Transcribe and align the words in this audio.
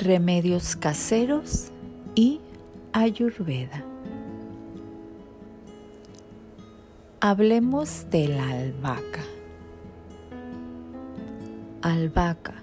remedios 0.00 0.76
caseros 0.76 1.70
y 2.14 2.40
ayurveda. 2.92 3.84
Hablemos 7.20 8.06
de 8.10 8.28
la 8.28 8.48
albahaca. 8.48 9.22
Albahaca, 11.82 12.54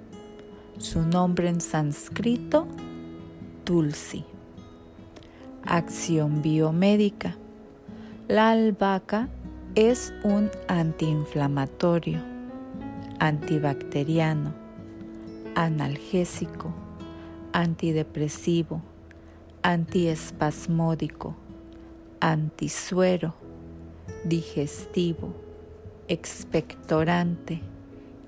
su 0.80 1.04
nombre 1.04 1.50
en 1.50 1.62
sánscrito, 1.62 2.68
Tulsi. 3.64 4.26
Acción 5.64 6.42
biomédica. 6.42 7.36
La 8.28 8.52
albahaca 8.52 9.30
es 9.76 10.12
un 10.24 10.50
antiinflamatorio, 10.68 12.20
antibacteriano, 13.20 14.54
analgésico, 15.56 16.74
antidepresivo, 17.54 18.82
antiespasmódico, 19.62 21.36
antisuero, 22.20 23.34
digestivo, 24.24 25.34
expectorante, 26.08 27.62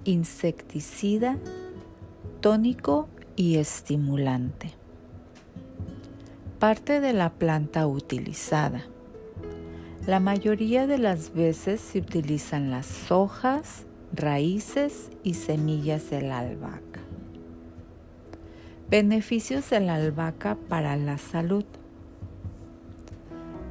insecticida, 0.06 1.38
tónico 2.42 3.08
y 3.36 3.58
estimulante. 3.58 4.72
Parte 6.60 7.00
de 7.00 7.14
la 7.14 7.32
planta 7.32 7.88
utilizada. 7.88 8.84
La 10.06 10.20
mayoría 10.20 10.88
de 10.88 10.98
las 10.98 11.34
veces 11.34 11.80
se 11.80 12.00
utilizan 12.00 12.72
las 12.72 13.12
hojas, 13.12 13.86
raíces 14.12 15.10
y 15.24 15.36
semillas 15.36 16.10
de 16.10 16.22
la 16.22 16.40
albahaca. 16.40 16.99
Beneficios 18.90 19.70
de 19.70 19.82
la 19.82 19.94
albahaca 19.94 20.58
para 20.68 20.98
la 20.98 21.20
salud. 21.20 21.64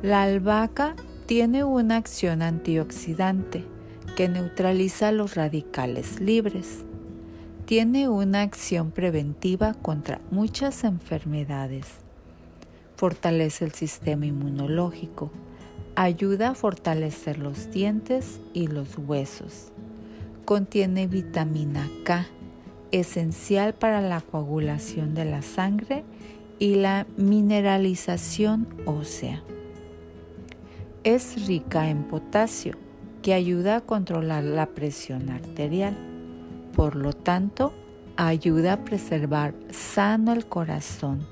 La 0.00 0.22
albahaca 0.22 0.94
tiene 1.26 1.64
una 1.64 1.96
acción 1.96 2.40
antioxidante 2.40 3.64
que 4.16 4.28
neutraliza 4.28 5.10
los 5.10 5.34
radicales 5.34 6.20
libres. 6.20 6.84
Tiene 7.64 8.08
una 8.08 8.42
acción 8.42 8.92
preventiva 8.92 9.74
contra 9.74 10.20
muchas 10.30 10.84
enfermedades. 10.84 11.86
Fortalece 12.94 13.64
el 13.64 13.72
sistema 13.72 14.24
inmunológico. 14.24 15.32
Ayuda 15.96 16.50
a 16.50 16.54
fortalecer 16.54 17.38
los 17.38 17.72
dientes 17.72 18.38
y 18.54 18.68
los 18.68 18.96
huesos. 18.96 19.72
Contiene 20.44 21.08
vitamina 21.08 21.90
K 22.04 22.24
esencial 22.92 23.74
para 23.74 24.00
la 24.00 24.20
coagulación 24.20 25.14
de 25.14 25.24
la 25.24 25.42
sangre 25.42 26.04
y 26.58 26.76
la 26.76 27.06
mineralización 27.16 28.66
ósea. 28.84 29.42
Es 31.04 31.46
rica 31.46 31.88
en 31.88 32.04
potasio, 32.04 32.76
que 33.22 33.34
ayuda 33.34 33.76
a 33.76 33.80
controlar 33.80 34.44
la 34.44 34.66
presión 34.66 35.30
arterial. 35.30 35.96
Por 36.74 36.96
lo 36.96 37.12
tanto, 37.12 37.72
ayuda 38.16 38.74
a 38.74 38.84
preservar 38.84 39.54
sano 39.70 40.32
el 40.32 40.46
corazón 40.46 41.26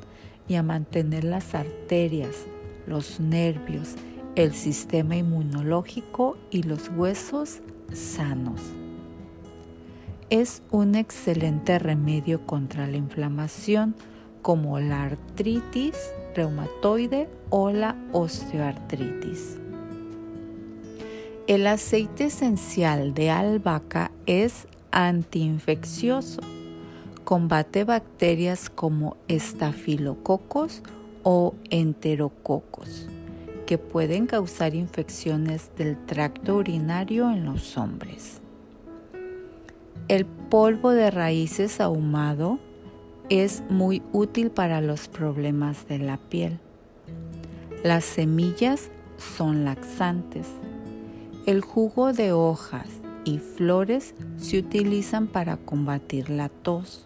y 0.48 0.54
a 0.54 0.62
mantener 0.62 1.24
las 1.24 1.54
arterias, 1.54 2.46
los 2.86 3.20
nervios, 3.20 3.94
el 4.34 4.52
sistema 4.52 5.16
inmunológico 5.16 6.36
y 6.50 6.62
los 6.62 6.90
huesos 6.90 7.60
sanos 7.92 8.60
es 10.30 10.62
un 10.70 10.96
excelente 10.96 11.78
remedio 11.78 12.46
contra 12.46 12.86
la 12.86 12.96
inflamación 12.96 13.94
como 14.42 14.80
la 14.80 15.04
artritis 15.04 15.96
reumatoide 16.34 17.28
o 17.50 17.70
la 17.70 17.96
osteoartritis. 18.12 19.58
El 21.46 21.66
aceite 21.68 22.24
esencial 22.24 23.14
de 23.14 23.30
albahaca 23.30 24.10
es 24.26 24.66
antiinfeccioso. 24.90 26.40
Combate 27.22 27.84
bacterias 27.84 28.68
como 28.68 29.16
estafilococos 29.28 30.82
o 31.22 31.54
enterococos, 31.70 33.08
que 33.66 33.78
pueden 33.78 34.26
causar 34.26 34.74
infecciones 34.74 35.70
del 35.76 35.96
tracto 36.06 36.56
urinario 36.56 37.30
en 37.30 37.44
los 37.44 37.76
hombres. 37.78 38.40
El 40.08 40.24
polvo 40.24 40.92
de 40.92 41.10
raíces 41.10 41.80
ahumado 41.80 42.60
es 43.28 43.64
muy 43.68 44.04
útil 44.12 44.52
para 44.52 44.80
los 44.80 45.08
problemas 45.08 45.88
de 45.88 45.98
la 45.98 46.16
piel. 46.16 46.60
Las 47.82 48.04
semillas 48.04 48.92
son 49.16 49.64
laxantes. 49.64 50.46
El 51.44 51.60
jugo 51.60 52.12
de 52.12 52.30
hojas 52.30 52.86
y 53.24 53.38
flores 53.38 54.14
se 54.36 54.60
utilizan 54.60 55.26
para 55.26 55.56
combatir 55.56 56.30
la 56.30 56.50
tos. 56.50 57.04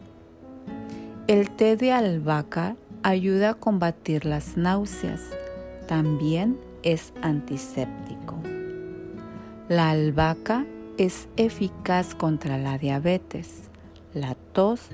El 1.27 1.51
té 1.51 1.77
de 1.79 1.93
albahaca 1.93 2.77
ayuda 3.03 3.51
a 3.51 3.55
combatir 3.55 4.27
las 4.27 4.59
náuseas. 4.59 5.23
También 5.89 6.59
es 6.83 7.15
antiséptico. 7.23 8.37
La 9.71 9.89
albahaca 9.89 10.67
es 11.01 11.29
eficaz 11.39 12.15
contra 12.15 12.59
la 12.59 12.77
diabetes, 12.77 13.71
la 14.13 14.35
tos, 14.35 14.91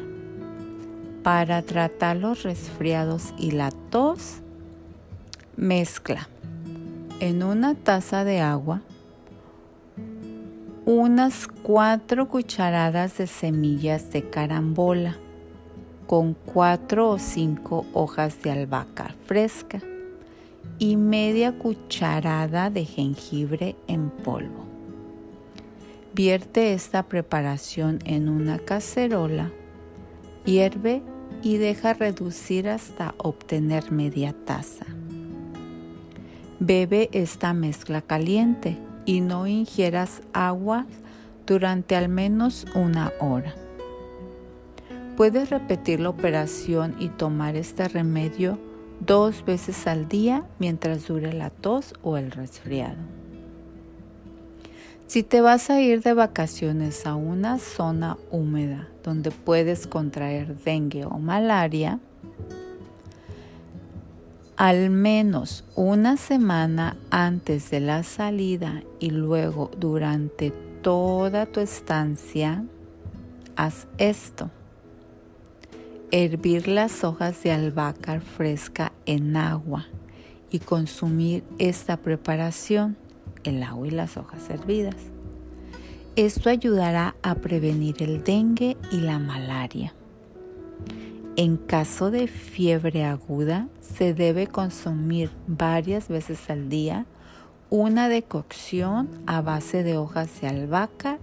Para 1.23 1.61
tratar 1.61 2.17
los 2.17 2.43
resfriados 2.43 3.33
y 3.37 3.51
la 3.51 3.71
tos, 3.71 4.41
mezcla 5.57 6.27
en 7.19 7.43
una 7.43 7.75
taza 7.75 8.23
de 8.23 8.41
agua 8.41 8.81
unas 10.85 11.47
cuatro 11.47 12.27
cucharadas 12.27 13.17
de 13.17 13.25
semillas 13.25 14.11
de 14.11 14.29
carambola 14.29 15.15
con 16.05 16.35
cuatro 16.35 17.09
o 17.09 17.17
cinco 17.17 17.85
hojas 17.93 18.41
de 18.43 18.51
albahaca 18.51 19.15
fresca 19.25 19.81
y 20.79 20.97
media 20.97 21.57
cucharada 21.57 22.69
de 22.69 22.85
jengibre 22.85 23.75
en 23.87 24.09
polvo. 24.09 24.65
Vierte 26.13 26.73
esta 26.73 27.03
preparación 27.03 27.99
en 28.05 28.29
una 28.29 28.59
cacerola, 28.59 29.51
hierve 30.45 31.01
y 31.41 31.57
deja 31.57 31.93
reducir 31.93 32.69
hasta 32.69 33.15
obtener 33.17 33.91
media 33.91 34.33
taza. 34.45 34.85
Bebe 36.59 37.09
esta 37.11 37.53
mezcla 37.53 38.01
caliente 38.01 38.77
y 39.05 39.21
no 39.21 39.45
ingieras 39.45 40.21
agua 40.33 40.85
durante 41.45 41.95
al 41.95 42.09
menos 42.09 42.65
una 42.75 43.11
hora. 43.19 43.53
Puedes 45.17 45.49
repetir 45.49 45.99
la 45.99 46.09
operación 46.09 46.95
y 46.99 47.09
tomar 47.09 47.55
este 47.55 47.87
remedio 47.87 48.57
dos 48.99 49.45
veces 49.45 49.87
al 49.87 50.07
día 50.07 50.45
mientras 50.59 51.07
dure 51.07 51.33
la 51.33 51.49
tos 51.49 51.93
o 52.01 52.17
el 52.17 52.31
resfriado. 52.31 52.97
Si 55.07 55.21
te 55.21 55.39
vas 55.41 55.69
a 55.69 55.81
ir 55.81 56.01
de 56.01 56.13
vacaciones 56.13 57.05
a 57.05 57.15
una 57.15 57.59
zona 57.59 58.17
húmeda 58.31 58.89
donde 59.03 59.29
puedes 59.29 59.85
contraer 59.85 60.55
dengue 60.63 61.05
o 61.05 61.19
malaria, 61.19 61.99
al 64.57 64.89
menos 64.89 65.63
una 65.75 66.17
semana 66.17 66.97
antes 67.11 67.69
de 67.69 67.81
la 67.81 68.03
salida 68.03 68.83
y 68.99 69.11
luego 69.11 69.69
durante 69.77 70.51
toda 70.81 71.45
tu 71.45 71.59
estancia, 71.59 72.63
haz 73.55 73.87
esto. 73.97 74.49
Hervir 76.11 76.67
las 76.67 77.03
hojas 77.03 77.41
de 77.43 77.51
albahaca 77.51 78.21
fresca 78.21 78.91
en 79.05 79.35
agua 79.35 79.87
y 80.51 80.59
consumir 80.59 81.43
esta 81.57 81.97
preparación 81.97 82.97
el 83.43 83.63
agua 83.63 83.87
y 83.87 83.91
las 83.91 84.17
hojas 84.17 84.49
hervidas. 84.49 84.95
Esto 86.15 86.49
ayudará 86.49 87.15
a 87.23 87.35
prevenir 87.35 88.01
el 88.01 88.23
dengue 88.23 88.77
y 88.91 89.01
la 89.01 89.19
malaria. 89.19 89.93
En 91.35 91.57
caso 91.57 92.11
de 92.11 92.27
fiebre 92.27 93.03
aguda, 93.03 93.67
se 93.81 94.13
debe 94.13 94.47
consumir 94.47 95.31
varias 95.47 96.07
veces 96.07 96.49
al 96.49 96.69
día 96.69 97.05
una 97.69 98.07
decocción 98.07 99.09
a 99.25 99.41
base 99.41 99.83
de 99.83 99.97
hojas 99.97 100.29
de 100.39 100.47
albahaca 100.47 101.19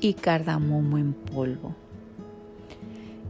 y 0.00 0.14
cardamomo 0.14 0.98
en 0.98 1.14
polvo. 1.14 1.74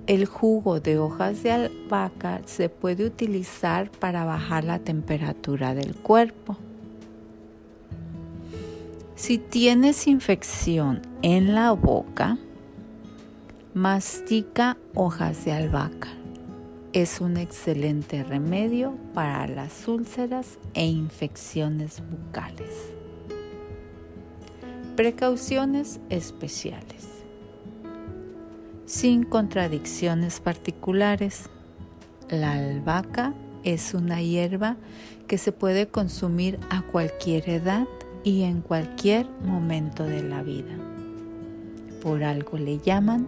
El 0.06 0.26
jugo 0.26 0.80
de 0.80 0.98
hojas 0.98 1.42
de 1.42 1.50
albahaca 1.50 2.42
se 2.44 2.68
puede 2.68 3.06
utilizar 3.06 3.90
para 3.90 4.26
bajar 4.26 4.64
la 4.64 4.78
temperatura 4.78 5.74
del 5.74 5.94
cuerpo. 5.94 6.58
Si 9.16 9.38
tienes 9.38 10.06
infección 10.06 11.00
en 11.22 11.54
la 11.54 11.72
boca, 11.72 12.36
mastica 13.72 14.76
hojas 14.94 15.46
de 15.46 15.52
albahaca. 15.52 16.10
Es 16.92 17.22
un 17.22 17.38
excelente 17.38 18.24
remedio 18.24 18.98
para 19.14 19.46
las 19.46 19.88
úlceras 19.88 20.58
e 20.74 20.84
infecciones 20.84 22.02
bucales. 22.10 22.92
Precauciones 24.96 25.98
especiales. 26.10 27.13
Sin 28.94 29.24
contradicciones 29.24 30.38
particulares, 30.38 31.50
la 32.30 32.52
albahaca 32.52 33.34
es 33.64 33.92
una 33.92 34.22
hierba 34.22 34.76
que 35.26 35.36
se 35.36 35.50
puede 35.50 35.88
consumir 35.88 36.60
a 36.70 36.82
cualquier 36.82 37.50
edad 37.50 37.88
y 38.22 38.44
en 38.44 38.60
cualquier 38.60 39.28
momento 39.44 40.04
de 40.04 40.22
la 40.22 40.44
vida. 40.44 40.76
Por 42.02 42.22
algo 42.22 42.56
le 42.56 42.78
llaman 42.78 43.26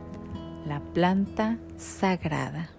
la 0.69 0.79
planta 0.79 1.59
sagrada. 1.77 2.71